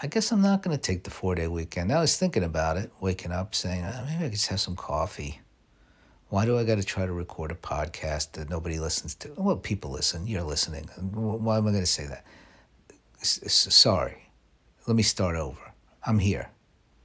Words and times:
I 0.00 0.08
guess 0.08 0.30
I'm 0.30 0.42
not 0.42 0.62
going 0.62 0.76
to 0.76 0.82
take 0.82 1.04
the 1.04 1.10
four 1.10 1.34
day 1.34 1.48
weekend. 1.48 1.90
I 1.90 2.00
was 2.00 2.18
thinking 2.18 2.44
about 2.44 2.76
it, 2.76 2.92
waking 3.00 3.32
up 3.32 3.54
saying, 3.54 3.84
oh, 3.84 4.04
maybe 4.04 4.16
I 4.16 4.28
could 4.28 4.32
just 4.32 4.48
have 4.48 4.60
some 4.60 4.76
coffee. 4.76 5.40
Why 6.28 6.44
do 6.44 6.58
I 6.58 6.64
got 6.64 6.74
to 6.74 6.84
try 6.84 7.06
to 7.06 7.12
record 7.12 7.50
a 7.50 7.54
podcast 7.54 8.32
that 8.32 8.50
nobody 8.50 8.78
listens 8.78 9.14
to? 9.16 9.32
Well, 9.36 9.56
people 9.56 9.92
listen. 9.92 10.26
You're 10.26 10.42
listening. 10.42 10.84
Why 10.84 11.56
am 11.56 11.66
I 11.66 11.70
going 11.70 11.82
to 11.82 11.86
say 11.86 12.06
that? 12.06 12.24
Sorry. 13.22 14.28
Let 14.86 14.96
me 14.96 15.02
start 15.02 15.36
over. 15.36 15.72
I'm 16.04 16.18
here. 16.18 16.50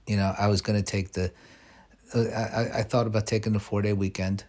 You 0.08 0.18
know, 0.18 0.34
I 0.38 0.48
was 0.48 0.62
going 0.62 0.78
to 0.78 0.84
take 0.84 1.14
the. 1.14 1.32
Uh, 2.14 2.24
I, 2.24 2.80
I 2.80 2.84
thought 2.84 3.08
about 3.08 3.26
taking 3.26 3.54
the 3.54 3.60
four 3.60 3.82
day 3.82 3.94
weekend. 3.94 4.44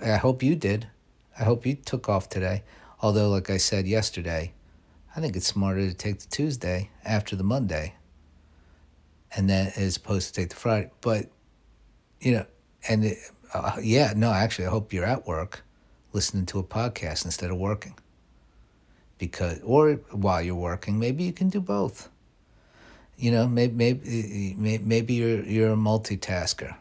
I 0.00 0.16
hope 0.16 0.42
you 0.42 0.54
did. 0.56 0.86
I 1.38 1.44
hope 1.44 1.66
you 1.66 1.74
took 1.74 2.08
off 2.08 2.28
today. 2.28 2.62
Although, 3.02 3.28
like 3.28 3.50
I 3.50 3.58
said 3.58 3.86
yesterday, 3.86 4.52
I 5.16 5.20
think 5.20 5.34
it's 5.34 5.46
smarter 5.46 5.88
to 5.88 5.94
take 5.94 6.18
the 6.18 6.26
Tuesday 6.26 6.90
after 7.02 7.36
the 7.36 7.42
Monday, 7.42 7.94
and 9.34 9.48
then 9.48 9.72
as 9.74 9.96
opposed 9.96 10.28
to 10.28 10.40
take 10.42 10.50
the 10.50 10.56
Friday. 10.56 10.90
But 11.00 11.30
you 12.20 12.32
know, 12.32 12.46
and 12.86 13.02
it, 13.06 13.18
uh, 13.54 13.78
yeah, 13.82 14.12
no, 14.14 14.30
actually, 14.30 14.66
I 14.66 14.70
hope 14.70 14.92
you're 14.92 15.06
at 15.06 15.26
work 15.26 15.64
listening 16.12 16.44
to 16.46 16.58
a 16.58 16.62
podcast 16.62 17.24
instead 17.24 17.50
of 17.50 17.56
working. 17.56 17.94
Because, 19.16 19.58
or 19.64 19.94
while 20.10 20.42
you're 20.42 20.54
working, 20.54 20.98
maybe 20.98 21.24
you 21.24 21.32
can 21.32 21.48
do 21.48 21.62
both. 21.62 22.10
You 23.16 23.30
know, 23.30 23.48
maybe 23.48 23.74
maybe 23.74 24.78
maybe 24.84 25.14
you're 25.14 25.42
you're 25.44 25.72
a 25.72 25.76
multitasker. 25.76 26.76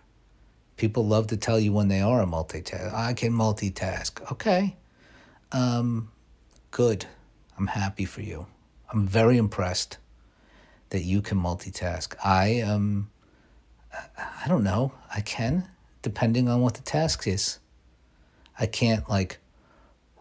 People 0.75 1.07
love 1.07 1.27
to 1.27 1.37
tell 1.37 1.57
you 1.57 1.71
when 1.71 1.87
they 1.87 2.01
are 2.01 2.21
a 2.21 2.25
multitasker. 2.25 2.93
I 2.93 3.13
can 3.13 3.31
multitask. 3.31 4.29
Okay, 4.33 4.75
um, 5.53 6.11
good 6.71 7.05
I'm 7.57 7.67
happy 7.67 8.05
for 8.05 8.21
you. 8.21 8.47
I'm 8.91 9.07
very 9.07 9.37
impressed 9.37 9.97
that 10.89 11.03
you 11.03 11.21
can 11.21 11.39
multitask. 11.39 12.15
I 12.23 12.61
um 12.61 13.09
I 14.17 14.47
don't 14.47 14.63
know. 14.63 14.93
I 15.13 15.21
can 15.21 15.69
depending 16.01 16.47
on 16.47 16.61
what 16.61 16.75
the 16.75 16.81
task 16.81 17.27
is. 17.27 17.59
I 18.59 18.65
can't 18.67 19.09
like 19.09 19.39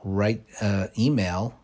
write 0.03 0.43
an 0.61 0.89
email 0.99 1.59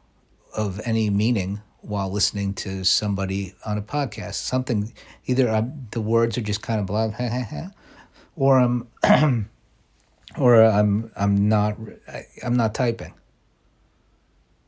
of 0.56 0.80
any 0.84 1.10
meaning 1.10 1.60
while 1.80 2.10
listening 2.10 2.52
to 2.52 2.84
somebody 2.84 3.54
on 3.64 3.78
a 3.78 3.82
podcast. 3.82 4.34
Something 4.34 4.92
either 5.26 5.48
I'm, 5.48 5.88
the 5.92 6.00
words 6.00 6.36
are 6.36 6.42
just 6.42 6.62
kind 6.62 6.80
of 6.80 6.86
blah, 6.86 7.12
or 8.36 8.58
I'm 8.58 8.88
or 10.38 10.62
I'm 10.62 11.10
I'm 11.16 11.48
not 11.48 11.76
I'm 12.42 12.56
not 12.56 12.74
typing. 12.74 13.14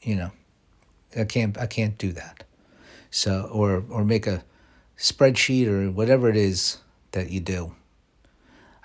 You 0.03 0.17
know. 0.17 0.31
I 1.17 1.25
can't 1.25 1.59
I 1.59 1.67
can't 1.67 1.99
do 1.99 2.13
that. 2.13 2.45
So 3.11 3.49
or 3.53 3.85
or 3.89 4.05
make 4.05 4.27
a 4.27 4.45
spreadsheet 4.99 5.67
or 5.67 5.91
whatever 5.91 6.29
it 6.29 6.37
is 6.37 6.79
that 7.13 7.31
you 7.31 7.41
do. 7.41 7.75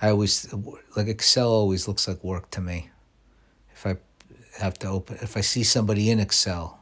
I 0.02 0.10
always 0.10 0.54
like 0.96 1.08
Excel 1.08 1.50
always 1.50 1.88
looks 1.88 2.08
like 2.08 2.24
work 2.24 2.52
to 2.52 2.62
me. 2.62 2.90
If 3.74 3.86
I 3.86 3.98
have 4.60 4.78
to 4.80 4.88
open 4.88 5.18
if 5.22 5.38
I 5.38 5.42
see 5.42 5.64
somebody 5.64 6.10
in 6.10 6.20
Excel 6.20 6.80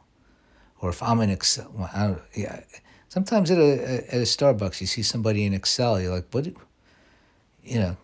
or 0.80 0.90
if 0.90 1.02
I'm 1.02 1.20
in 1.20 1.30
Excel 1.30 1.90
I 1.92 2.06
don't, 2.06 2.22
yeah 2.34 2.60
sometimes 3.08 3.50
at 3.50 3.58
a 3.58 4.04
at 4.08 4.20
a 4.20 4.28
Starbucks 4.28 4.80
you 4.80 4.86
see 4.86 5.02
somebody 5.02 5.44
in 5.44 5.54
Excel 5.54 6.00
you're 6.00 6.14
like 6.14 6.26
what 6.32 6.46
you 7.64 7.78
know 7.78 7.96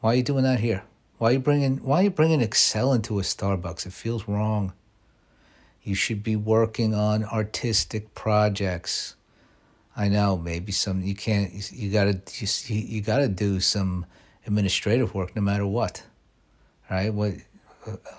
why 0.00 0.12
are 0.12 0.16
you 0.16 0.22
doing 0.22 0.44
that 0.44 0.60
here? 0.60 0.84
Why 1.18 1.30
are 1.30 1.32
you 1.32 1.38
bringing 1.40 1.78
why 1.78 2.00
are 2.00 2.02
you 2.04 2.10
bringing 2.10 2.40
Excel 2.40 2.92
into 2.92 3.18
a 3.18 3.22
Starbucks? 3.22 3.86
It 3.86 3.92
feels 3.92 4.28
wrong. 4.28 4.72
You 5.88 5.94
should 5.94 6.22
be 6.22 6.36
working 6.36 6.94
on 6.94 7.24
artistic 7.24 8.12
projects. 8.14 9.16
I 9.96 10.08
know 10.08 10.36
maybe 10.36 10.70
some 10.70 11.00
you 11.00 11.14
can't 11.14 11.50
you 11.72 11.90
got 11.90 12.04
to 12.26 12.74
you, 12.74 12.78
you 12.78 13.00
got 13.00 13.18
to 13.18 13.28
do 13.28 13.58
some 13.58 14.04
administrative 14.46 15.14
work 15.14 15.34
no 15.34 15.40
matter 15.40 15.66
what. 15.66 16.04
Right? 16.90 17.12
What 17.12 17.36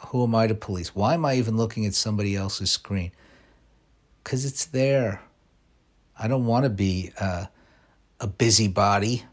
who 0.07 0.23
am 0.23 0.33
I 0.33 0.47
to 0.47 0.55
police? 0.55 0.95
Why 0.95 1.13
am 1.13 1.25
I 1.25 1.35
even 1.35 1.57
looking 1.57 1.85
at 1.85 1.93
somebody 1.93 2.35
else's 2.35 2.71
screen? 2.71 3.11
Cuz 4.23 4.45
it's 4.45 4.65
there. 4.65 5.21
I 6.17 6.27
don't 6.27 6.47
want 6.47 6.63
to 6.63 6.71
be 6.71 7.11
a, 7.21 7.49
a 8.19 8.25
busybody, 8.25 9.25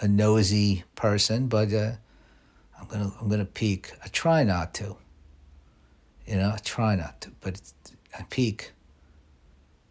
a 0.00 0.06
nosy 0.06 0.84
person, 0.94 1.48
but 1.48 1.72
uh, 1.72 1.96
I'm 2.78 2.86
gonna 2.86 3.12
I'm 3.20 3.28
gonna 3.28 3.44
peek. 3.44 3.92
I 4.04 4.06
try 4.06 4.44
not 4.44 4.74
to. 4.74 4.96
You 6.26 6.36
know, 6.36 6.50
I 6.54 6.58
try 6.58 6.96
not 6.96 7.20
to, 7.22 7.30
but 7.40 7.60
I 8.18 8.22
peek. 8.30 8.72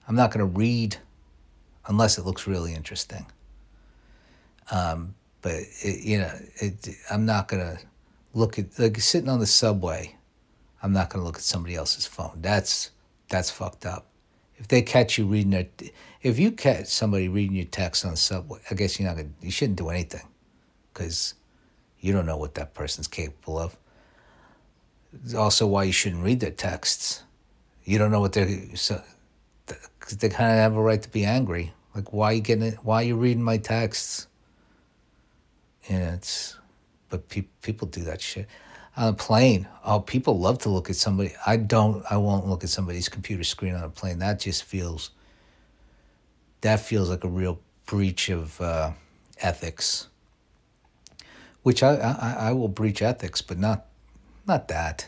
I'm 0.07 0.15
not 0.15 0.31
going 0.31 0.39
to 0.39 0.57
read 0.59 0.97
unless 1.87 2.17
it 2.17 2.25
looks 2.25 2.47
really 2.47 2.73
interesting. 2.73 3.25
Um, 4.71 5.15
but 5.41 5.53
it, 5.53 6.03
you 6.03 6.17
know, 6.19 6.31
it, 6.55 6.89
I'm 7.11 7.25
not 7.25 7.47
going 7.47 7.61
to 7.61 7.79
look 8.33 8.57
at 8.57 8.77
like 8.79 8.99
sitting 8.99 9.29
on 9.29 9.39
the 9.39 9.45
subway. 9.45 10.15
I'm 10.81 10.91
not 10.91 11.09
going 11.09 11.21
to 11.21 11.25
look 11.25 11.37
at 11.37 11.43
somebody 11.43 11.75
else's 11.75 12.05
phone. 12.05 12.39
That's 12.41 12.91
that's 13.29 13.49
fucked 13.49 13.85
up. 13.85 14.07
If 14.57 14.67
they 14.67 14.81
catch 14.81 15.17
you 15.17 15.25
reading 15.25 15.51
their, 15.51 15.67
if 16.21 16.39
you 16.39 16.51
catch 16.51 16.87
somebody 16.87 17.27
reading 17.27 17.55
your 17.55 17.65
text 17.65 18.05
on 18.05 18.11
the 18.11 18.17
subway, 18.17 18.59
I 18.69 18.75
guess 18.75 18.99
you're 18.99 19.07
not 19.07 19.17
gonna, 19.17 19.29
you 19.41 19.51
shouldn't 19.51 19.77
do 19.77 19.89
anything, 19.89 20.27
because 20.93 21.33
you 21.99 22.13
don't 22.13 22.25
know 22.25 22.37
what 22.37 22.55
that 22.55 22.73
person's 22.73 23.07
capable 23.07 23.57
of 23.57 23.75
also 25.35 25.67
why 25.67 25.83
you 25.85 25.91
shouldn't 25.91 26.23
read 26.23 26.39
their 26.39 26.51
texts. 26.51 27.23
You 27.85 27.97
don't 27.97 28.11
know 28.11 28.19
what 28.19 28.33
they're 28.33 28.75
so 28.75 29.01
cause 29.99 30.17
they 30.17 30.29
kind 30.29 30.51
of 30.51 30.57
have 30.57 30.75
a 30.75 30.81
right 30.81 31.01
to 31.01 31.09
be 31.09 31.25
angry. 31.25 31.73
Like 31.95 32.11
why 32.11 32.27
are 32.27 32.33
you 32.33 32.41
getting 32.41 32.63
it? 32.63 32.79
Why 32.83 33.01
are 33.01 33.05
you 33.05 33.15
reading 33.15 33.43
my 33.43 33.57
texts? 33.57 34.27
And 35.89 36.15
it's, 36.15 36.57
but 37.09 37.27
pe- 37.29 37.45
people 37.61 37.87
do 37.87 38.03
that 38.03 38.21
shit 38.21 38.47
on 38.95 39.09
a 39.09 39.13
plane. 39.13 39.67
Oh, 39.83 39.99
people 39.99 40.39
love 40.39 40.59
to 40.59 40.69
look 40.69 40.89
at 40.89 40.95
somebody. 40.95 41.33
I 41.45 41.57
don't. 41.57 42.03
I 42.09 42.17
won't 42.17 42.47
look 42.47 42.63
at 42.63 42.69
somebody's 42.69 43.09
computer 43.09 43.43
screen 43.43 43.75
on 43.75 43.83
a 43.83 43.89
plane. 43.89 44.19
That 44.19 44.39
just 44.39 44.63
feels. 44.63 45.11
That 46.61 46.79
feels 46.79 47.09
like 47.09 47.23
a 47.23 47.29
real 47.29 47.59
breach 47.85 48.29
of 48.29 48.59
uh, 48.61 48.91
ethics. 49.39 50.07
Which 51.63 51.83
I, 51.83 51.95
I 51.95 52.35
I 52.49 52.51
will 52.53 52.67
breach 52.67 53.01
ethics, 53.01 53.41
but 53.41 53.57
not 53.57 53.85
not 54.47 54.67
that. 54.67 55.07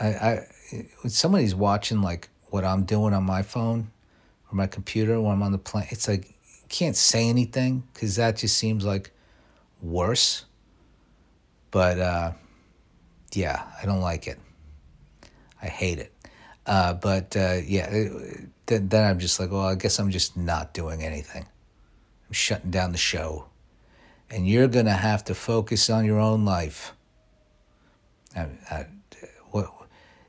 I, 0.00 0.06
I 0.06 0.46
when 1.00 1.10
somebody's 1.10 1.54
watching 1.54 2.02
like 2.02 2.28
what 2.50 2.64
I'm 2.64 2.84
doing 2.84 3.14
on 3.14 3.24
my 3.24 3.42
phone 3.42 3.90
or 4.50 4.56
my 4.56 4.66
computer 4.66 5.20
when 5.20 5.32
I'm 5.32 5.42
on 5.42 5.52
the 5.52 5.58
plane, 5.58 5.86
it's 5.90 6.08
like 6.08 6.34
can't 6.68 6.96
say 6.96 7.28
anything 7.28 7.84
because 7.92 8.16
that 8.16 8.36
just 8.36 8.56
seems 8.56 8.84
like 8.84 9.10
worse. 9.80 10.44
But 11.70 11.98
uh, 11.98 12.32
yeah, 13.32 13.64
I 13.80 13.86
don't 13.86 14.00
like 14.00 14.26
it. 14.26 14.38
I 15.62 15.66
hate 15.66 15.98
it. 15.98 16.12
Uh, 16.66 16.94
but 16.94 17.36
uh, 17.36 17.60
yeah, 17.64 17.88
then, 18.66 18.88
then 18.88 19.04
I'm 19.04 19.18
just 19.18 19.38
like, 19.38 19.50
well, 19.50 19.66
I 19.66 19.74
guess 19.76 19.98
I'm 19.98 20.10
just 20.10 20.36
not 20.36 20.74
doing 20.74 21.02
anything. 21.02 21.42
I'm 21.42 22.32
shutting 22.32 22.70
down 22.70 22.92
the 22.92 22.98
show. 22.98 23.46
And 24.28 24.48
you're 24.48 24.66
going 24.66 24.86
to 24.86 24.92
have 24.92 25.22
to 25.24 25.34
focus 25.34 25.88
on 25.88 26.04
your 26.04 26.18
own 26.18 26.44
life. 26.44 26.92
I, 28.36 28.48
I, 28.70 28.86
what, 29.50 29.72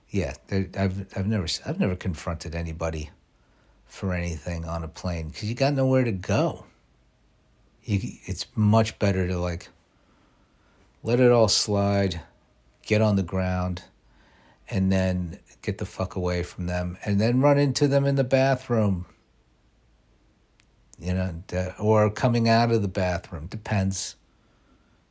yeah, 0.09 0.34
I've 0.50 1.06
I've 1.16 1.28
never 1.28 1.47
I've 1.66 1.79
never 1.79 1.95
confronted 1.95 2.56
anybody 2.56 3.09
for 3.85 4.13
anything 4.13 4.66
on 4.66 4.84
a 4.84 4.88
plane 4.88 5.28
because 5.28 5.50
you 5.50 5.56
got 5.56 5.73
nowhere 5.73 6.03
to 6.03 6.12
go. 6.12 6.66
You, 7.84 8.00
it's 8.25 8.46
much 8.56 9.00
better 9.00 9.28
to 9.28 9.38
like 9.38 9.69
let 11.03 11.19
it 11.19 11.31
all 11.31 11.47
slide, 11.50 12.22
get 12.85 13.01
on 13.01 13.17
the 13.17 13.23
ground, 13.23 13.84
and 14.69 14.91
then 14.91 15.40
get 15.62 15.78
the 15.78 15.85
fuck 15.85 16.16
away 16.16 16.44
from 16.44 16.67
them, 16.67 16.97
and 17.06 17.19
then 17.19 17.41
run 17.41 17.57
into 17.57 17.88
them 17.88 18.06
in 18.06 18.16
the 18.16 18.23
bathroom. 18.23 19.06
You 20.99 21.14
know, 21.14 21.43
or 21.79 22.09
coming 22.09 22.49
out 22.49 22.72
of 22.72 22.81
the 22.81 22.87
bathroom 22.87 23.47
depends. 23.47 24.16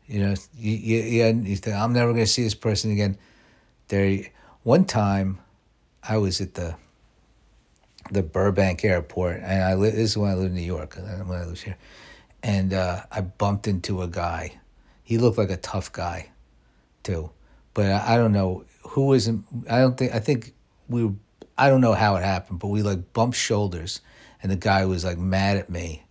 You 0.07 0.21
know, 0.21 0.35
you, 0.57 0.73
you, 0.73 1.25
you 1.45 1.57
think, 1.57 1.77
I'm 1.77 1.93
never 1.93 2.13
going 2.13 2.25
to 2.25 2.31
see 2.31 2.45
this 2.45 2.55
person 2.55 2.93
again. 2.93 3.19
There, 3.89 4.21
one 4.63 4.85
time, 4.85 5.39
I 6.03 6.19
was 6.19 6.41
at 6.41 6.55
the 6.55 6.77
the 8.13 8.23
Burbank 8.23 8.85
airport, 8.85 9.41
and 9.43 9.65
I 9.65 9.75
li- 9.75 9.91
this 9.91 10.11
is 10.11 10.17
when 10.17 10.31
I 10.31 10.35
lived 10.35 10.51
in 10.51 10.55
New 10.55 10.61
York. 10.61 10.97
When 10.97 11.37
I 11.37 11.45
lived 11.45 11.63
here, 11.63 11.77
and 12.43 12.73
uh, 12.73 13.03
I 13.11 13.21
bumped 13.23 13.67
into 13.67 14.03
a 14.03 14.07
guy. 14.07 14.61
He 15.03 15.19
looked 15.19 15.39
like 15.39 15.51
a 15.51 15.57
tough 15.57 15.93
guy, 15.93 16.31
too, 17.03 17.31
but 17.75 17.87
I, 17.87 18.15
I 18.15 18.17
don't 18.17 18.33
know 18.33 18.65
who 18.91 19.07
was. 19.07 19.29
I 19.29 19.81
don't 19.81 19.97
think. 19.97 20.15
I 20.15 20.21
think 20.21 20.55
we. 20.89 21.05
Were, 21.05 21.15
I 21.59 21.69
don't 21.69 21.81
know 21.81 21.95
how 21.95 22.17
it 22.17 22.23
happened, 22.23 22.61
but 22.61 22.69
we 22.69 22.83
like 22.83 23.13
bumped 23.13 23.37
shoulders, 23.37 24.01
and 24.43 24.53
the 24.53 24.57
guy 24.57 24.85
was 24.85 25.05
like 25.05 25.19
mad 25.19 25.57
at 25.57 25.71
me, 25.71 26.05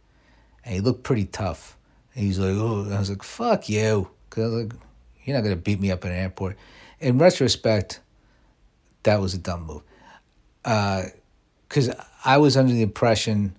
and 0.65 0.73
he 0.73 0.81
looked 0.81 1.03
pretty 1.03 1.25
tough 1.25 1.77
he's 2.23 2.39
like, 2.39 2.55
oh, 2.55 2.89
I 2.91 2.99
was 2.99 3.09
like, 3.09 3.23
fuck 3.23 3.69
you. 3.69 4.09
Cause 4.29 4.43
I 4.43 4.47
was 4.47 4.63
like, 4.63 4.73
you're 5.23 5.35
not 5.35 5.43
going 5.43 5.55
to 5.55 5.61
beat 5.61 5.79
me 5.79 5.91
up 5.91 6.05
in 6.05 6.11
an 6.11 6.17
airport. 6.17 6.57
In 6.99 7.17
retrospect, 7.17 7.99
that 9.03 9.19
was 9.19 9.33
a 9.33 9.37
dumb 9.37 9.65
move. 9.65 9.81
Uh, 10.63 11.03
because 11.67 11.89
I 12.23 12.37
was 12.37 12.55
under 12.55 12.71
the 12.71 12.83
impression, 12.83 13.55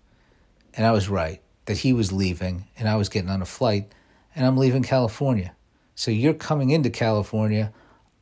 and 0.74 0.86
I 0.86 0.92
was 0.92 1.08
right, 1.08 1.42
that 1.66 1.78
he 1.78 1.92
was 1.92 2.12
leaving 2.12 2.66
and 2.78 2.88
I 2.88 2.96
was 2.96 3.08
getting 3.08 3.30
on 3.30 3.42
a 3.42 3.46
flight 3.46 3.92
and 4.34 4.46
I'm 4.46 4.56
leaving 4.56 4.82
California. 4.82 5.54
So 5.94 6.10
you're 6.10 6.34
coming 6.34 6.70
into 6.70 6.90
California, 6.90 7.72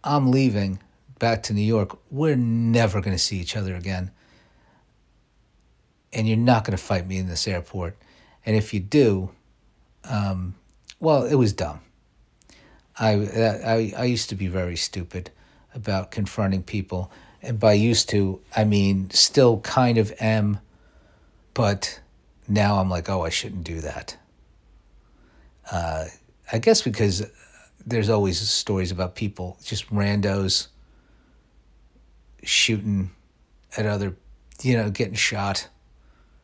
I'm 0.03 0.31
leaving 0.31 0.81
back 1.19 1.43
to 1.45 1.53
New 1.53 1.63
York. 1.63 1.99
We're 2.11 2.37
never 2.37 3.01
going 3.01 3.17
to 3.17 3.23
see 3.23 3.39
each 3.39 3.57
other 3.57 3.75
again. 3.75 4.11
And 6.13 6.29
you're 6.29 6.37
not 6.37 6.65
going 6.65 6.77
to 6.77 6.83
fight 6.83 7.07
me 7.07 7.19
in 7.19 7.27
this 7.27 7.49
airport. 7.49 7.97
And 8.47 8.57
if 8.57 8.73
you 8.73 8.81
do, 8.81 9.31
um, 10.09 10.55
well, 11.01 11.25
it 11.25 11.35
was 11.35 11.53
dumb. 11.53 11.81
I, 12.99 13.13
I, 13.13 13.93
I 13.97 14.05
used 14.05 14.29
to 14.31 14.35
be 14.35 14.47
very 14.47 14.77
stupid 14.77 15.31
about 15.75 16.11
confronting 16.11 16.63
people. 16.63 17.11
And 17.43 17.59
by 17.59 17.73
used 17.75 18.09
to, 18.11 18.41
I 18.57 18.65
mean 18.65 19.11
still 19.11 19.61
kind 19.61 19.99
of 19.99 20.13
am, 20.21 20.61
but 21.53 22.01
now 22.49 22.79
I'm 22.79 22.89
like, 22.89 23.09
oh, 23.09 23.23
I 23.23 23.29
shouldn't 23.31 23.65
do 23.65 23.81
that. 23.81 24.17
Uh, 25.71 26.07
I 26.53 26.59
guess 26.59 26.83
because 26.83 27.27
there's 27.87 28.09
always 28.09 28.39
stories 28.49 28.91
about 28.91 29.15
people, 29.15 29.59
just 29.65 29.89
randos 29.91 30.69
shooting 32.43 33.11
at 33.77 33.87
other, 33.87 34.17
you 34.63 34.77
know, 34.77 34.91
getting 34.91 35.15
shot 35.15 35.69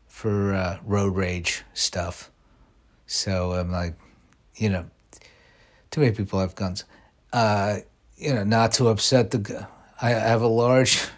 for 0.09 0.55
uh, 0.55 0.79
road 0.85 1.17
rage 1.17 1.65
stuff. 1.75 2.30
So 3.13 3.55
I'm 3.55 3.73
like, 3.73 3.95
you 4.55 4.69
know, 4.69 4.89
too 5.91 6.01
many 6.01 6.15
people 6.15 6.39
have 6.39 6.55
guns. 6.55 6.85
Uh, 7.33 7.79
you 8.17 8.33
know, 8.33 8.45
not 8.45 8.71
to 8.75 8.87
upset 8.87 9.33
the. 9.33 9.67
I 10.01 10.11
have 10.11 10.43
a 10.43 10.47
large 10.47 11.09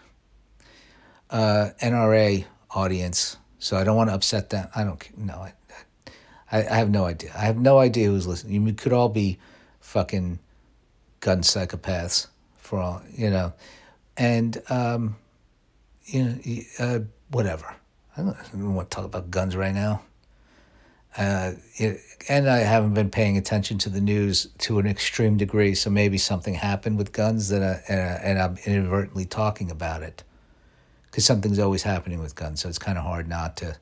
uh, 1.31 1.69
NRA 1.83 2.47
audience, 2.71 3.37
so 3.59 3.77
I 3.77 3.85
don't 3.85 3.95
want 3.95 4.09
to 4.09 4.15
upset 4.15 4.49
them. 4.49 4.69
I 4.75 4.85
don't 4.85 5.19
know. 5.19 5.35
I, 5.35 5.53
I, 6.51 6.77
have 6.77 6.89
no 6.89 7.05
idea. 7.05 7.31
I 7.37 7.45
have 7.45 7.59
no 7.59 7.79
idea 7.79 8.09
who's 8.09 8.27
listening. 8.27 8.67
You 8.67 8.73
could 8.73 8.95
all 8.95 9.11
be 9.11 9.39
fucking 9.81 10.39
gun 11.21 11.43
psychopaths 11.43 12.29
for 12.57 12.79
all 12.79 13.03
you 13.15 13.29
know, 13.29 13.53
and 14.17 14.63
um, 14.71 15.17
you 16.07 16.25
know, 16.25 16.39
uh, 16.79 17.01
whatever. 17.31 17.77
I 18.17 18.23
don't, 18.23 18.35
I 18.35 18.49
don't 18.53 18.75
want 18.75 18.91
to 18.91 18.95
talk 18.95 19.05
about 19.05 19.31
guns 19.31 19.55
right 19.55 19.75
now. 19.75 20.01
Uh, 21.17 21.53
it, 21.77 22.01
and 22.29 22.49
I 22.49 22.59
haven't 22.59 22.95
been 22.95 23.11
paying 23.11 23.37
attention 23.37 23.79
to 23.79 23.91
the 23.91 24.01
news 24.01 24.47
to 24.59 24.79
an 24.79 24.87
extreme 24.87 25.37
degree, 25.37 25.75
so 25.75 25.91
maybe 25.91 26.17
something 26.17 26.55
happened 26.55 26.97
with 26.97 27.13
guns 27.13 27.49
that 27.51 27.63
I, 27.63 27.93
uh, 27.93 28.19
and 28.23 28.39
I'm 28.39 28.57
inadvertently 28.65 29.27
talking 29.27 29.71
about 29.71 30.03
it 30.03 30.25
because 31.11 31.25
something's 31.27 31.59
always 31.59 31.83
happening 31.83 32.21
with 32.21 32.35
guns, 32.35 32.61
so 32.61 32.69
it's 32.69 32.79
kind 32.79 32.97
of 32.97 33.05
hard 33.05 33.29
not 33.29 33.59
to, 33.59 33.77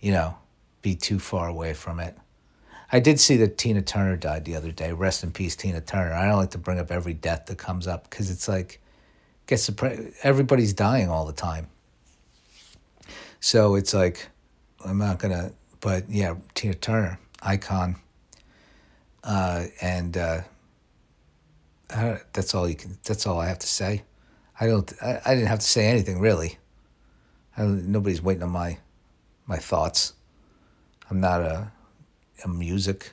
you 0.00 0.12
know, 0.12 0.36
be 0.80 0.94
too 0.94 1.18
far 1.18 1.48
away 1.48 1.74
from 1.74 2.00
it. 2.00 2.16
I 2.90 3.00
did 3.00 3.20
see 3.20 3.36
that 3.38 3.58
Tina 3.58 3.82
Turner 3.82 4.16
died 4.16 4.44
the 4.44 4.56
other 4.56 4.70
day. 4.70 4.92
Rest 4.92 5.24
in 5.24 5.32
peace, 5.32 5.56
Tina 5.56 5.80
Turner. 5.80 6.14
I 6.14 6.26
don't 6.26 6.36
like 6.36 6.52
to 6.52 6.58
bring 6.58 6.78
up 6.78 6.90
every 6.90 7.14
death 7.14 7.46
that 7.46 7.58
comes 7.58 7.86
up 7.86 8.08
because 8.08 8.30
it's 8.30 8.48
like, 8.48 8.80
gets 9.46 9.70
everybody's 10.22 10.72
dying 10.72 11.10
all 11.10 11.26
the 11.26 11.32
time. 11.32 11.68
So 13.40 13.74
it's 13.74 13.92
like, 13.92 14.28
I'm 14.84 14.98
not 14.98 15.18
gonna 15.18 15.52
but 15.84 16.08
yeah, 16.08 16.36
Tina 16.54 16.72
Turner, 16.72 17.18
icon. 17.42 17.96
Uh, 19.22 19.66
and 19.82 20.16
uh, 20.16 20.40
that's 22.32 22.54
all 22.54 22.66
you 22.66 22.74
can. 22.74 22.96
That's 23.04 23.26
all 23.26 23.38
I 23.38 23.48
have 23.48 23.58
to 23.58 23.66
say. 23.66 24.02
I 24.58 24.66
don't. 24.66 24.90
I, 25.02 25.20
I 25.26 25.34
didn't 25.34 25.48
have 25.48 25.58
to 25.58 25.66
say 25.66 25.84
anything 25.86 26.20
really. 26.20 26.56
nobody's 27.58 28.22
waiting 28.22 28.42
on 28.42 28.50
my 28.50 28.78
my 29.46 29.58
thoughts. 29.58 30.14
I'm 31.10 31.20
not 31.20 31.42
a 31.42 31.70
a 32.42 32.48
music 32.48 33.12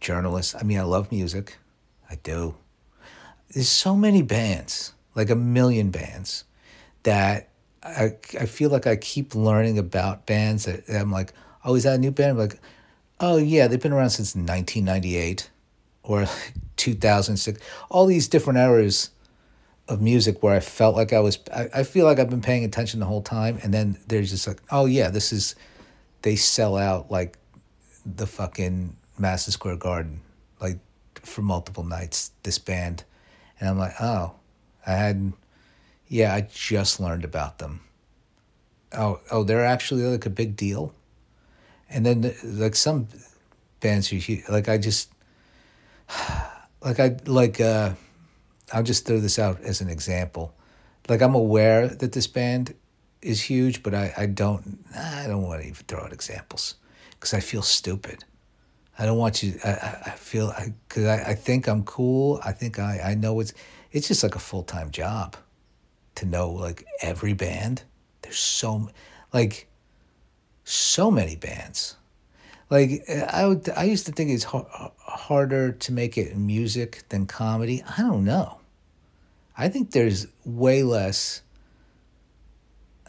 journalist. 0.00 0.56
I 0.58 0.62
mean, 0.62 0.78
I 0.78 0.84
love 0.84 1.12
music. 1.12 1.58
I 2.08 2.14
do. 2.14 2.54
There's 3.52 3.68
so 3.68 3.94
many 3.94 4.22
bands, 4.22 4.94
like 5.14 5.28
a 5.28 5.36
million 5.36 5.90
bands, 5.90 6.44
that 7.02 7.50
I 7.82 8.16
I 8.40 8.46
feel 8.46 8.70
like 8.70 8.86
I 8.86 8.96
keep 8.96 9.34
learning 9.34 9.76
about 9.78 10.24
bands 10.24 10.64
that 10.64 10.88
I'm 10.88 11.12
like, 11.12 11.34
oh, 11.64 11.74
is 11.74 11.84
that 11.84 11.94
a 11.94 11.98
new 11.98 12.10
band? 12.10 12.32
I'm 12.32 12.38
like, 12.38 12.60
oh, 13.18 13.36
yeah, 13.36 13.66
they've 13.66 13.80
been 13.80 13.92
around 13.92 14.10
since 14.10 14.34
1998 14.34 15.50
or 16.02 16.26
2006. 16.76 17.60
All 17.90 18.06
these 18.06 18.28
different 18.28 18.58
eras 18.58 19.10
of 19.88 20.00
music 20.00 20.42
where 20.42 20.54
I 20.54 20.60
felt 20.60 20.96
like 20.96 21.12
I 21.12 21.20
was, 21.20 21.38
I, 21.54 21.68
I 21.74 21.82
feel 21.82 22.06
like 22.06 22.18
I've 22.18 22.30
been 22.30 22.40
paying 22.40 22.64
attention 22.64 23.00
the 23.00 23.06
whole 23.06 23.22
time. 23.22 23.58
And 23.62 23.74
then 23.74 23.98
there's 24.06 24.30
just 24.30 24.46
like, 24.46 24.60
oh, 24.70 24.86
yeah, 24.86 25.10
this 25.10 25.32
is, 25.32 25.54
they 26.22 26.36
sell 26.36 26.76
out 26.76 27.10
like 27.10 27.38
the 28.06 28.26
fucking 28.26 28.96
Madison 29.18 29.52
Square 29.52 29.76
Garden, 29.76 30.20
like 30.60 30.78
for 31.14 31.42
multiple 31.42 31.84
nights, 31.84 32.30
this 32.42 32.58
band. 32.58 33.04
And 33.58 33.68
I'm 33.68 33.78
like, 33.78 33.94
oh, 34.00 34.34
I 34.86 34.92
hadn't, 34.92 35.34
yeah, 36.08 36.34
I 36.34 36.42
just 36.52 37.00
learned 37.00 37.24
about 37.24 37.58
them. 37.58 37.80
Oh, 38.92 39.20
oh, 39.30 39.44
they're 39.44 39.64
actually 39.64 40.02
like 40.02 40.26
a 40.26 40.30
big 40.30 40.56
deal 40.56 40.94
and 41.90 42.06
then 42.06 42.34
like 42.44 42.76
some 42.76 43.08
bands 43.80 44.12
you 44.12 44.42
like 44.48 44.68
I 44.68 44.78
just 44.78 45.12
like 46.84 47.00
I 47.00 47.16
like 47.26 47.60
uh 47.60 47.94
I'll 48.72 48.82
just 48.82 49.06
throw 49.06 49.18
this 49.18 49.38
out 49.38 49.60
as 49.62 49.80
an 49.80 49.88
example. 49.88 50.54
Like 51.08 51.22
I'm 51.22 51.34
aware 51.34 51.88
that 51.88 52.12
this 52.12 52.28
band 52.28 52.74
is 53.20 53.42
huge, 53.42 53.82
but 53.82 53.94
I, 53.94 54.14
I 54.16 54.26
don't 54.26 54.78
I 54.96 55.26
don't 55.26 55.42
want 55.42 55.62
to 55.62 55.68
even 55.68 55.84
throw 55.86 56.04
out 56.04 56.12
examples 56.12 56.76
because 57.12 57.34
I 57.34 57.40
feel 57.40 57.62
stupid. 57.62 58.24
I 58.98 59.06
don't 59.06 59.18
want 59.18 59.42
you. 59.42 59.58
I, 59.64 59.70
I 60.06 60.10
feel 60.10 60.50
I 60.50 60.74
because 60.88 61.06
I, 61.06 61.16
I, 61.16 61.30
I 61.30 61.34
think 61.34 61.66
I'm 61.66 61.84
cool. 61.84 62.40
I 62.44 62.52
think 62.52 62.78
I, 62.78 63.00
I 63.00 63.14
know 63.14 63.40
it's 63.40 63.54
it's 63.92 64.08
just 64.08 64.22
like 64.22 64.36
a 64.36 64.40
full 64.40 64.62
time 64.62 64.90
job 64.90 65.36
to 66.16 66.26
know 66.26 66.50
like 66.50 66.86
every 67.02 67.32
band. 67.32 67.82
There's 68.22 68.38
so 68.38 68.90
like 69.32 69.69
so 70.70 71.10
many 71.10 71.36
bands. 71.36 71.96
Like 72.68 73.02
uh, 73.08 73.26
I 73.28 73.46
would, 73.46 73.68
I 73.70 73.84
used 73.84 74.06
to 74.06 74.12
think 74.12 74.30
it's 74.30 74.44
harder 74.44 75.72
to 75.72 75.92
make 75.92 76.16
it 76.16 76.30
in 76.30 76.46
music 76.46 77.02
than 77.08 77.26
comedy. 77.26 77.82
I 77.82 78.02
don't 78.02 78.24
know. 78.24 78.60
I 79.58 79.68
think 79.68 79.90
there's 79.90 80.28
way 80.44 80.82
less. 80.82 81.42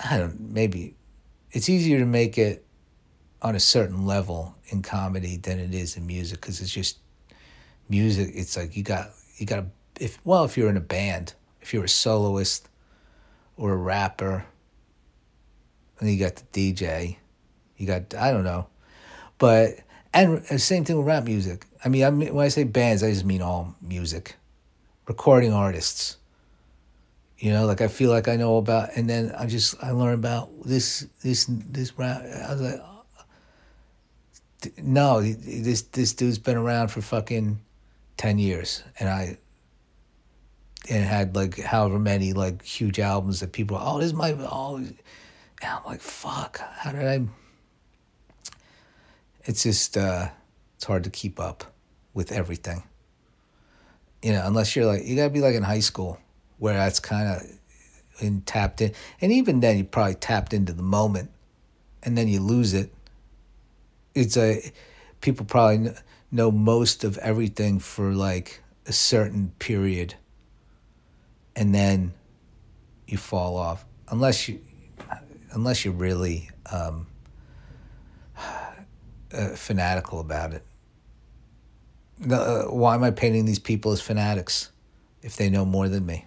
I 0.03 0.17
don't 0.17 0.39
maybe 0.39 0.95
it's 1.51 1.69
easier 1.69 1.99
to 1.99 2.05
make 2.05 2.37
it 2.37 2.65
on 3.41 3.55
a 3.55 3.59
certain 3.59 4.05
level 4.05 4.55
in 4.67 4.81
comedy 4.81 5.37
than 5.37 5.59
it 5.59 5.73
is 5.73 5.95
in 5.95 6.07
music 6.07 6.41
because 6.41 6.59
it's 6.59 6.71
just 6.71 6.97
music. 7.87 8.31
It's 8.33 8.57
like 8.57 8.75
you 8.75 8.81
got 8.81 9.11
you 9.37 9.45
got 9.45 9.65
if 9.99 10.19
well 10.25 10.43
if 10.43 10.57
you're 10.57 10.69
in 10.69 10.77
a 10.77 10.81
band, 10.81 11.35
if 11.61 11.73
you're 11.73 11.83
a 11.83 11.89
soloist 11.89 12.67
or 13.55 13.73
a 13.73 13.77
rapper, 13.77 14.45
and 15.99 16.09
you 16.09 16.17
got 16.17 16.35
the 16.37 16.73
DJ 16.73 17.17
you 17.81 17.87
got 17.87 18.13
I 18.13 18.31
don't 18.31 18.43
know, 18.43 18.67
but 19.39 19.79
and 20.13 20.43
uh, 20.49 20.57
same 20.57 20.85
thing 20.85 20.97
with 20.97 21.07
rap 21.07 21.23
music. 21.23 21.65
I 21.83 21.89
mean, 21.89 22.03
I 22.03 22.11
mean, 22.11 22.33
when 22.33 22.45
I 22.45 22.49
say 22.49 22.63
bands, 22.63 23.01
I 23.01 23.09
just 23.11 23.25
mean 23.25 23.41
all 23.41 23.75
music, 23.81 24.35
recording 25.07 25.51
artists. 25.51 26.17
You 27.39 27.51
know, 27.51 27.65
like 27.65 27.81
I 27.81 27.87
feel 27.87 28.11
like 28.11 28.27
I 28.27 28.35
know 28.35 28.57
about, 28.57 28.89
and 28.95 29.09
then 29.09 29.33
I 29.35 29.47
just 29.47 29.83
I 29.83 29.89
learn 29.91 30.13
about 30.13 30.51
this 30.63 31.07
this 31.23 31.47
this 31.49 31.97
rap. 31.97 32.21
I 32.21 32.53
was 32.53 32.61
like, 32.61 32.81
no, 34.77 35.21
this 35.23 35.81
this 35.81 36.13
dude's 36.13 36.37
been 36.37 36.57
around 36.57 36.89
for 36.89 37.01
fucking 37.01 37.59
ten 38.15 38.37
years, 38.37 38.83
and 38.99 39.09
I 39.09 39.39
and 40.87 41.03
had 41.03 41.35
like 41.35 41.59
however 41.59 41.97
many 41.97 42.33
like 42.33 42.63
huge 42.63 42.99
albums 42.99 43.39
that 43.39 43.51
people 43.51 43.77
oh 43.79 43.97
this 43.97 44.07
is 44.07 44.13
my 44.13 44.35
oh 44.39 44.77
and 44.77 44.97
I'm 45.61 45.83
like 45.85 46.01
fuck 46.01 46.59
how 46.59 46.91
did 46.91 47.07
I 47.07 47.21
it's 49.45 49.63
just 49.63 49.97
uh, 49.97 50.29
it's 50.75 50.85
hard 50.85 51.03
to 51.03 51.09
keep 51.09 51.39
up 51.39 51.63
with 52.13 52.31
everything. 52.31 52.83
You 54.21 54.33
know, 54.33 54.43
unless 54.45 54.75
you're 54.75 54.85
like 54.85 55.05
you 55.05 55.15
gotta 55.15 55.29
be 55.29 55.39
like 55.39 55.55
in 55.55 55.63
high 55.63 55.79
school 55.79 56.19
where 56.57 56.75
that's 56.75 56.99
kind 56.99 57.27
of 57.27 58.21
in 58.21 58.41
tapped 58.41 58.81
in, 58.81 58.93
and 59.19 59.31
even 59.31 59.59
then 59.59 59.77
you 59.77 59.83
probably 59.83 60.15
tapped 60.15 60.53
into 60.53 60.73
the 60.73 60.83
moment, 60.83 61.31
and 62.03 62.17
then 62.17 62.27
you 62.27 62.39
lose 62.39 62.73
it. 62.73 62.93
It's 64.13 64.37
a 64.37 64.71
people 65.21 65.45
probably 65.45 65.91
know 66.31 66.51
most 66.51 67.03
of 67.03 67.17
everything 67.17 67.79
for 67.79 68.13
like 68.13 68.61
a 68.85 68.93
certain 68.93 69.51
period, 69.59 70.15
and 71.55 71.73
then 71.73 72.13
you 73.07 73.17
fall 73.17 73.57
off 73.57 73.85
unless 74.09 74.47
you 74.47 74.59
unless 75.51 75.83
you 75.83 75.91
really 75.91 76.49
um, 76.71 77.07
uh, 79.33 79.55
fanatical 79.55 80.19
about 80.19 80.53
it. 80.53 80.65
Uh, 82.29 82.63
why 82.63 82.95
am 82.95 83.03
I 83.03 83.11
painting 83.11 83.45
these 83.45 83.59
people 83.59 83.91
as 83.91 84.01
fanatics 84.01 84.71
if 85.21 85.37
they 85.37 85.49
know 85.49 85.65
more 85.65 85.89
than 85.89 86.05
me? 86.05 86.25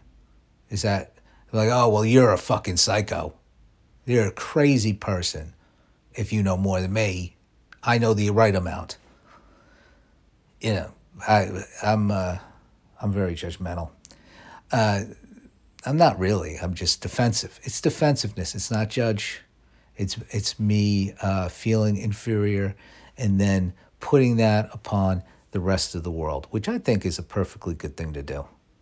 Is 0.71 0.83
that 0.83 1.15
like, 1.53 1.69
oh, 1.71 1.89
well, 1.89 2.05
you're 2.05 2.33
a 2.33 2.39
fucking 2.39 2.79
psycho? 2.79 3.35
You're 4.07 4.27
a 4.27 4.33
crazy 4.33 4.93
person 4.93 5.55
if 6.15 6.33
you 6.33 6.43
know 6.43 6.57
more 6.57 6.81
than 6.81 6.93
me. 6.93 7.37
I 7.83 7.99
know 7.99 8.15
the 8.15 8.31
right 8.31 8.55
amount. 8.55 8.99
You 10.61 10.75
know, 10.75 10.91
I 11.27 11.65
I'm 11.83 12.11
uh, 12.11 12.39
I'm 13.01 13.13
very 13.13 13.35
judgmental. 13.35 13.91
Uh, 14.73 15.03
I'm 15.87 15.97
not 15.97 16.19
really. 16.19 16.57
I'm 16.61 16.75
just 16.75 17.03
defensive. 17.03 17.61
It's 17.63 17.81
defensiveness. 17.81 18.55
It's 18.55 18.71
not 18.71 18.89
judge. 18.89 19.43
It's 19.97 20.17
it's 20.31 20.59
me 20.59 21.15
uh, 21.23 21.49
feeling 21.49 21.97
inferior, 21.97 22.75
and 23.17 23.41
then 23.41 23.73
putting 24.01 24.37
that 24.37 24.69
upon 24.73 25.23
the 25.53 25.61
rest 25.61 25.95
of 25.95 26.03
the 26.03 26.11
world, 26.11 26.47
which 26.51 26.69
I 26.69 26.79
think 26.79 27.07
is 27.07 27.19
a 27.19 27.23
perfectly 27.23 27.75
good 27.75 27.97
thing 27.97 28.13
to 28.15 28.23
do. 28.23 28.47